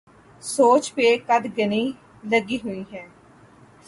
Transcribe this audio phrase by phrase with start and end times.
[0.43, 1.91] سوچ پہ قدغنیں
[2.23, 3.07] لگی ہوئی ہیں۔